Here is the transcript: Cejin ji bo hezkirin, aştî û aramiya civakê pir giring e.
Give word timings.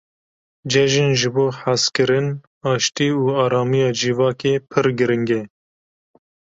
Cejin 0.71 1.09
ji 1.19 1.29
bo 1.35 1.45
hezkirin, 1.61 2.27
aştî 2.71 3.09
û 3.23 3.25
aramiya 3.43 3.89
civakê 3.99 4.53
pir 4.69 4.87
giring 4.97 5.27
e. 5.39 5.41